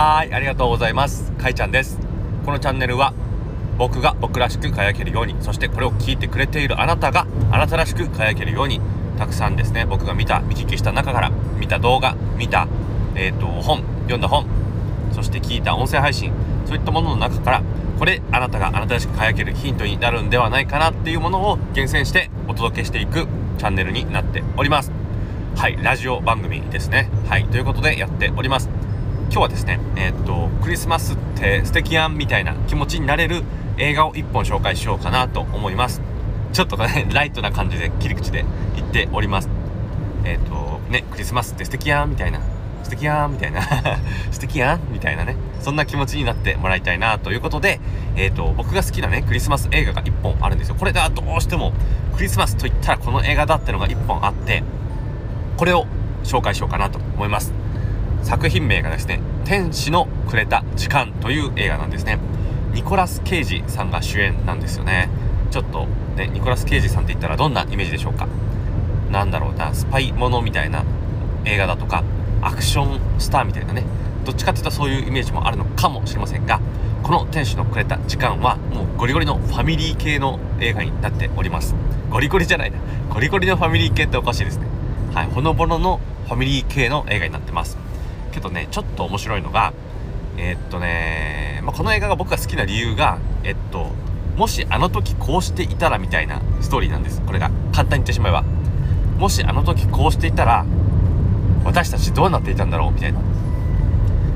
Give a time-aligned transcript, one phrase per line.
[0.00, 1.30] はいありがとうございます。
[1.32, 1.98] かいちゃんです。
[2.46, 3.12] このチャンネルは
[3.76, 8.80] 僕が僕らしく輝けるようにそしてこれを聞いてくれているあなたがあなたらしく輝けるように
[9.18, 12.66] たくさんですね僕が見た見聞きした中から見た動画見た、
[13.14, 14.46] えーと、本読んだ本
[15.12, 16.32] そして聞いた音声配信
[16.64, 17.62] そういったものの中から
[17.98, 23.26] これあなたがあなたらしく輝けるヒントになるんではないかなっていうものを厳選してお届けしていく
[23.58, 24.92] チャンネルになっております。
[25.56, 27.10] はいラジオ番組ですね。
[27.28, 28.89] はいということでやっております。
[29.30, 33.44] 今日はですねえー、っとクリスマスって素敵やんみたいな気持ちになれる
[33.78, 36.02] 映画を1本紹介しようかなと思います。
[36.52, 38.44] ちょっとね ライトな感じで切り口で
[38.74, 39.48] 言っております。
[40.24, 42.40] えー、っとねクリスマスって素敵やんみたいな
[42.82, 43.62] 素敵やんみたいな
[44.32, 47.78] 素敵やんみたいなねそんな気持ちになってもらいたいなということで、
[48.16, 50.74] えーと、僕が好きなねクリスマス映画が1本あるんですよ。
[50.74, 51.72] これがどうしても
[52.16, 54.64] クリスマスといったらこの映画だってのが1本あって
[55.56, 55.86] これを
[56.24, 57.59] 紹介しようかなと思います。
[58.22, 62.18] 作品名がですね「天使のくれた時間」という映画なんですね。
[62.72, 65.08] ニコラス・ケイジさんが主演なんですよね。
[65.50, 65.86] ちょっと
[66.16, 68.28] ねニコラス・ケイジさんって言ったらどんなイメージでしょうか。
[69.10, 70.84] なんだろうなスパイものみたいな
[71.44, 72.04] 映画だとか
[72.42, 73.84] アクションスターみたいなね
[74.24, 76.60] どっちかっていうとそういうイメージもあるのかもしれませんが
[77.02, 81.74] この天使のくれた時間はもうゴリゴリのファミリー系の映画になっております。
[82.10, 82.78] ゴリゴリじゃないな。
[83.12, 84.66] ゴリゴリのファミリー系っておかしいですね。
[85.14, 87.78] はい、ほのぼののファミリー系の映画になってます。
[88.30, 89.72] けどねちょっと面白いのが
[90.36, 93.92] えー、っとね、まあ、この映画が僕が好きな理由がえっと
[94.36, 97.20] もしあの時こうしていたらみたいなストーリーなんです。
[97.20, 97.50] これが。
[97.72, 98.42] 簡単に言ってしまえば。
[99.18, 100.64] もしあの時こうしていたら
[101.62, 103.20] 私たちどうなっていたんだろうみたいな。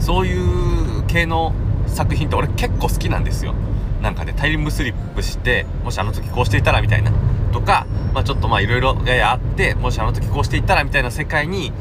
[0.00, 1.54] そういう系の
[1.86, 3.54] 作品って俺結構好きなんですよ。
[4.02, 7.12] なんかねタイムスリップしてもしあの時こうしていたらみたいな。
[7.52, 11.72] とか、まあ、ちょっとまあいろいろややあってもしあの時こうしていたらみたいな世界に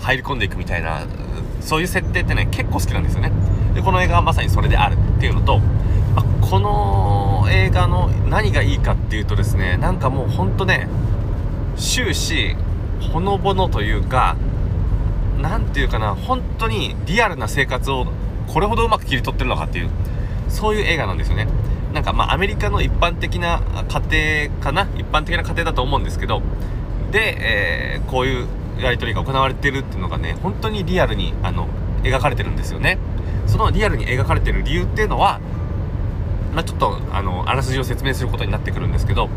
[0.00, 1.06] 入り込んでいくみたいな
[1.64, 3.32] そういう設定ってね結構好きなんですよね。
[3.74, 5.58] でこの映画はまさにそれであるっていうのと、
[6.14, 10.88] まあ、この映画の何がいいかっていうとですねなんかもうほんとね
[11.76, 12.56] 終始
[13.12, 14.36] ほのぼのというか
[15.40, 18.06] 何て言うかな本当にリアルな生活を
[18.46, 19.90] これほどうまく切り取ってるのかっていう
[20.48, 21.48] そういう映画なんですよね。
[21.94, 26.40] なんかまあアメリカの一般的な家庭かな一般的な家庭だと思うんですけど
[27.10, 28.46] で、えー、こういう
[28.86, 31.68] やり取りが行われてるっていうのがね本当にリアルにあの
[32.02, 32.98] 描かれてるんですよね
[33.46, 35.40] そのリアルに描かれてる理由っていうのは
[36.52, 39.28] まあ、ちょっとあのあらすじを説明することになってくるんですけど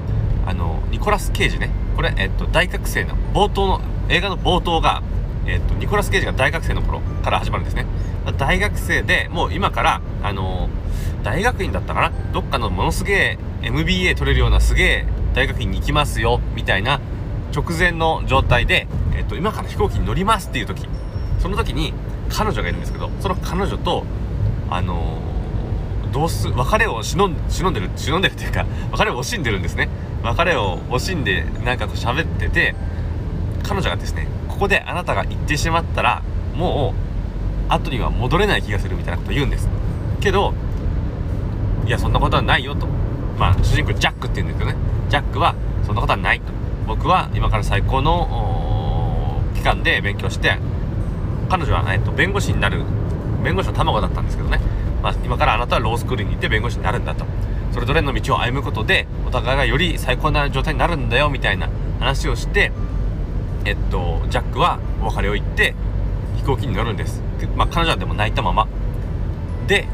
[0.45, 5.01] あのニコラス・ケイジねこれ、えっと、大学生の冒頭の映画の冒頭が、
[5.47, 7.85] えっと、ニコラス・ケイジが大学生の頃から始まるんですね
[8.38, 10.69] 大学生でもう今からあの
[11.23, 17.00] 大学院だったかなどっかのものすげえ MBA 取れるようなすげえ大学院に行きますよみたいな
[17.55, 18.85] 直前の状態で、
[19.17, 20.87] えっと、今から飛行機に乗りますっていう時
[21.39, 21.93] その時に
[22.29, 24.05] 彼女がいるんですけどその彼女と
[24.69, 29.89] あのー、どうす別れを忍ん忍んでる忍んでるっていうか別れを惜しんでるんですね。
[30.23, 32.75] 別れを惜しんでなんかこう喋ってて
[33.63, 36.23] 彼女がですねここであなたが行ってしまったら
[36.55, 36.95] も
[37.69, 39.69] う後には戻れない気がするみたいなこと言うんです。
[40.19, 40.53] けど
[41.85, 42.87] いやそんなことはないよと。
[43.37, 44.77] まあ主人公ジャックって言うんですけどね。
[45.09, 45.53] ジャックは
[45.85, 46.45] そんなことはないと。
[46.87, 48.54] 僕は今から最高の
[49.55, 50.57] 期間で勉強して
[51.49, 52.83] 彼女は、えっと、弁護士になる
[53.43, 54.59] 弁護士の卵だったんですけどね、
[55.01, 57.25] まあ、今からあなたはロースクールに行って弁護士になるんだと。
[57.71, 62.71] それぞれの道を歩むことでお互いがより最高な状態になるんだよみたいな話をして
[63.66, 65.75] えっとジャックはお別れを言って
[66.37, 67.22] 飛行機に乗るんです。
[67.57, 68.67] まあ彼女はでも泣いたまま。
[69.67, 69.87] で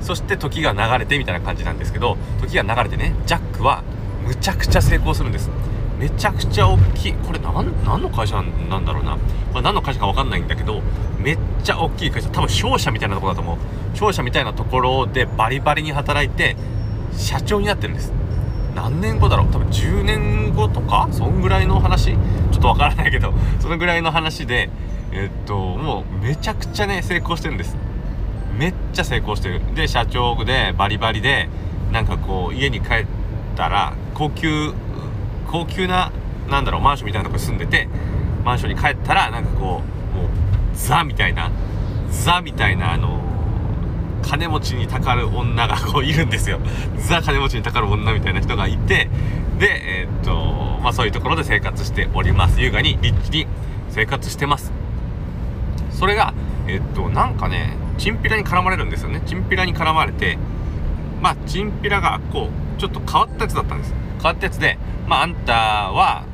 [0.00, 3.82] そして時が流れてみたいな感じなんですけど時が流れてねジャックは
[4.26, 5.50] むちゃくちゃ成功するんです。
[6.00, 7.12] めちゃくちゃ大きい。
[7.12, 9.18] これ何何の会社なんだろうな、
[9.52, 10.80] まあ、何の会社か分かんないんだけど
[11.18, 12.30] めっちゃ大きい会社。
[12.30, 13.58] 多分商社みたいなとこだと思う。
[13.94, 16.56] 商社みたいなところでバリバリに働いて
[17.12, 18.14] 社長になってるんです。
[18.74, 19.48] 何年後だろう。
[19.48, 22.12] 多分10年後とかそんぐらいの話？
[22.12, 24.70] ちょっとわからないけどそのぐらいの話で
[25.12, 27.76] えっともうめちゃくちゃね成功してるんです。
[28.56, 29.60] めっちゃ成功してる。
[29.74, 31.50] で社長でバリバリで
[31.92, 33.06] なんかこう家に帰っ
[33.56, 34.72] たら高級
[35.50, 36.12] 高級な
[36.48, 37.88] なんだろうマンションみたいなとこに住んでて
[38.44, 39.82] マンションに帰ったらなんかこ
[40.14, 40.28] うもう
[40.74, 41.50] ザみたいな
[42.10, 43.20] ザみたいなあの
[44.22, 46.60] 金持ちにたかる女がこういるんですよ。
[46.98, 49.08] ザ金持ちにたかる女みたいな人がいて
[49.58, 52.60] でえー、っとまあそういうところで生活しております。
[52.60, 53.46] 優雅にリッチに
[53.88, 54.72] 生活してます。
[55.90, 56.34] それが
[56.66, 59.22] えー、っとなんかねチンピラに絡まれるんですよね。
[59.26, 60.38] チンピラに絡まれて
[61.22, 63.94] まあチンピラがこうちょっと変わったやつだったんです。
[64.22, 66.24] 変わったやつでまああんたは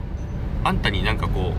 [0.65, 1.55] あんたになんかこ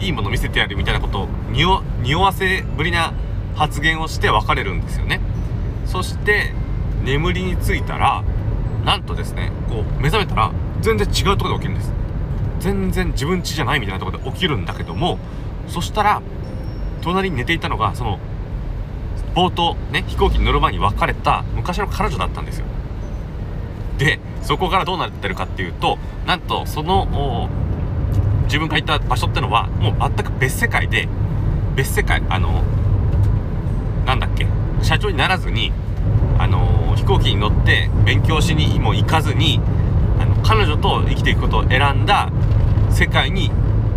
[0.00, 3.12] ういいもの見せてやるみたいなことを匂わせぶりな
[3.54, 5.20] 発言をして別れるんですよね。
[5.86, 6.52] そして
[7.04, 8.24] 眠りについたら
[8.84, 11.92] なんとですねこう目覚めたら全然違うところで起きるんです。
[12.60, 15.18] 全然自分家じゃないみたいなところで起きるんだけども
[15.68, 16.22] そしたら
[17.02, 18.18] 隣に寝ていたのがその
[19.34, 22.66] 冒頭ね飛行機に乗る前に別れた昔の彼女だったんですよ。
[23.98, 27.48] でそこからどうなってるかっていうとなんとその
[28.44, 31.08] 自分がいた場所ってのはもう全く別世界で
[31.74, 32.62] 別世界あの
[34.04, 34.46] なんだっけ
[34.82, 35.72] 社長にならずに
[36.38, 39.60] あの飛行機に乗って勉強しにも行かずに
[40.20, 42.30] あの彼女と生きていくことを選んだ
[42.90, 43.50] 世界に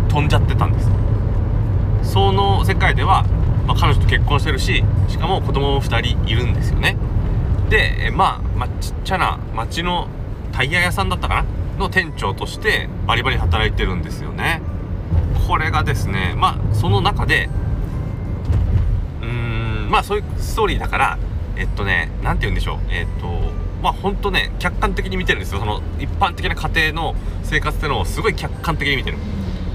[0.08, 0.90] 飛んじゃってたんです。
[2.02, 3.24] その世界では、
[3.66, 6.96] まあ、彼女と結婚してるししかも子供も2人いるんですよね。
[7.68, 10.08] でまあ、まあ、ちっちゃな町の
[10.58, 11.78] タイヤ屋さんだったかな？
[11.78, 14.60] の店長としてバリバリ働いてるんですよね。
[15.46, 17.48] これがですねまあその中で
[19.22, 21.18] うーんまあそういうストーリーだから
[21.56, 22.78] えっとね何て言うんでしょう。
[22.90, 23.28] えっと
[23.84, 25.60] まあほんとね客観的に見てるんですよ。
[25.60, 27.14] その一般的な家庭の
[27.44, 29.18] 生活ってのをすごい客観的に見てる。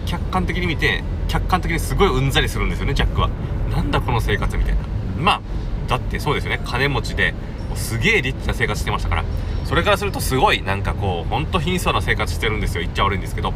[0.06, 3.30] 客観的に見て客観的にすごいうんざりするんですよねジャックは。
[3.72, 4.82] なんだこの生活みたいな。
[5.18, 5.42] まあ
[5.88, 6.60] だってそうですよね。
[6.66, 7.34] 金持ちで
[7.74, 9.24] すげえリッチな生活してましたから。
[9.66, 12.82] それからするとすごいなんかこうほんと貧相な生活してるんですよ。
[12.82, 13.54] 言っちゃ悪いんですけど。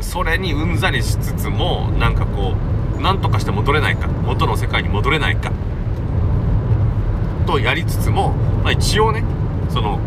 [0.00, 2.54] それにうんざりしつつもなんかこ
[2.96, 4.06] うなんとかして戻れないか。
[4.06, 5.52] 元の世界に戻れないか。
[7.46, 8.32] とやりつつも、
[8.62, 9.24] まあ、一応ね
[9.68, 9.98] その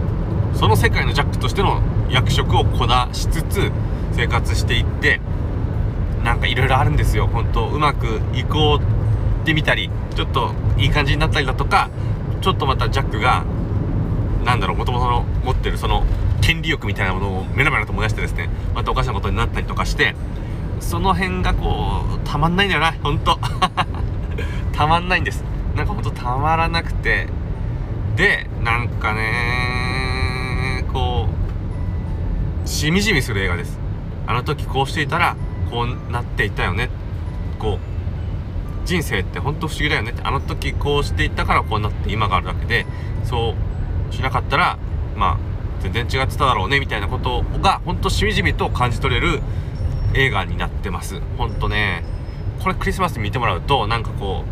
[0.54, 3.72] その世界のジャックとしての役職をこなしつつ
[4.14, 5.20] 生活していって
[6.24, 7.28] なんかいろいろあるんですよ。
[7.28, 11.90] 本当うまくいこうってみたりちょっといい感じになったりだとか
[12.42, 13.44] ちょっとまたジャックが
[14.44, 16.04] なんだろうもともとの持ってるその
[16.42, 20.16] 権利欲みたいなものをメラメラと燃やしてですねまたおかしなことになったりとかして
[20.80, 23.38] その辺がこうたまんないんだよなほんと。
[24.74, 25.44] たまんないんです。
[25.76, 27.28] なんかほんとたまらなくて。
[28.16, 31.30] でなんかねこ
[32.66, 33.80] うしみじみする映画です。
[34.28, 35.36] あの時こうしていたら
[35.70, 36.90] こうなっていたよね。
[37.58, 40.22] こう人生ってほんと不思議だよねって。
[40.24, 42.86] あの時こうしていったからこうなって今があるだけで
[43.24, 43.71] そう
[44.12, 44.78] しなかったら
[45.16, 45.38] まあ
[45.82, 49.42] 全然違ってただろうねみたいなことがほんとしみじみと感じ取れる
[50.14, 51.20] 映画になってます。
[51.38, 52.04] ほんとね。
[52.62, 54.46] これクリスマスに見てもらうとなんかこ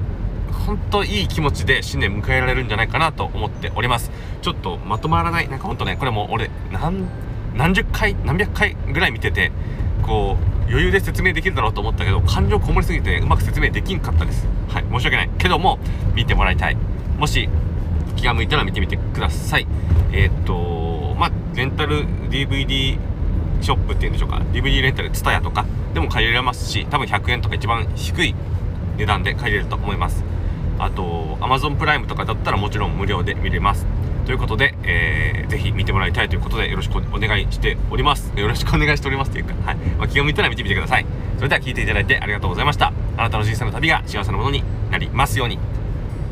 [0.50, 4.10] うほんといい気持ちで新年迎えられるんじゃないかなと思っております。
[4.42, 5.48] ちょっとまとまらない。
[5.48, 7.06] なんかほんとねこれも俺何
[7.56, 9.52] 何十回何百回ぐらい見てて
[10.02, 14.48] こう余裕で説明できるだろうと思ったけど感情こもりすぎてうまく説明できんかったです。
[14.70, 15.30] はい申し訳ない。
[15.38, 15.78] けども
[16.16, 16.78] 見てもらいたい。
[17.20, 17.48] もし
[18.20, 19.68] 気が向いたら見てみてください。
[20.12, 22.98] えー、とまあレンタル DVD
[23.62, 24.42] ショップっていうんでしょうか。
[24.52, 28.36] DVD レンタル TSUTAYA とかでも借りられますし多分100円とか一番低い
[28.98, 30.24] 値段で借りれると思います。
[30.78, 33.86] あと Amazon プライムとかだったらもちろん無料で見れます。
[34.26, 38.32] ということで、えー、ぜひ見てもらいたいということでよろしくお願いしております。
[38.36, 39.76] よろしくお願いしておりますというか、はい。
[39.98, 41.06] まあ、気が向いたら見てみてください。
[41.38, 42.94] それでは聞いていただいてありがとうございました。
[43.18, 45.58] あなたの人生の旅が幸せなものになりますように。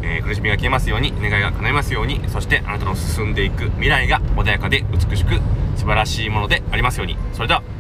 [0.08, 5.40] えー、苦しみが消えますように願いが叶いますようにそしてあなたの進んでいく未来が穏やかで美しく
[5.76, 7.18] 素晴らしいものでありますように。
[7.34, 7.77] それでは